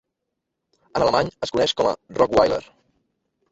[0.99, 1.93] En alemany es coneix com a
[2.23, 2.61] "Rokwiler".